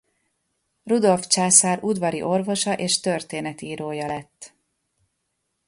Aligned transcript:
Rudolf 0.83 1.27
császár 1.27 1.83
udvari 1.83 2.21
orvosa 2.21 2.73
és 2.73 2.99
történetírója 2.99 4.07
lett. 4.07 4.55